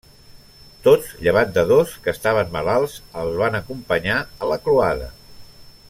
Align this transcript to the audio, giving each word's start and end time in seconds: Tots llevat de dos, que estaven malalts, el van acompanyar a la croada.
Tots 0.87 1.11
llevat 1.25 1.51
de 1.57 1.65
dos, 1.71 1.93
que 2.07 2.11
estaven 2.17 2.49
malalts, 2.55 2.97
el 3.25 3.31
van 3.43 3.59
acompanyar 3.61 4.19
a 4.47 4.51
la 4.55 4.59
croada. 4.69 5.13